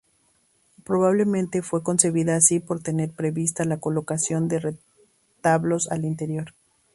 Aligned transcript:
Probablemente 0.83 1.61
fuera 1.61 1.83
concebida 1.83 2.35
así 2.35 2.59
por 2.59 2.81
tener 2.81 3.11
prevista 3.11 3.65
la 3.65 3.77
colocación 3.77 4.47
de 4.47 4.73
retablos 5.37 5.91
al 5.91 6.05
interior. 6.05 6.55